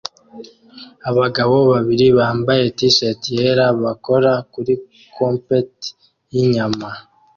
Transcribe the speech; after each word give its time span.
Abagabo 1.09 1.55
babiri 1.71 2.07
bambaye 2.17 2.63
t-shati 2.77 3.29
yera 3.39 3.65
bakora 3.83 4.31
kuri 4.53 4.73
compte 5.15 5.57
yinyama 6.33 6.89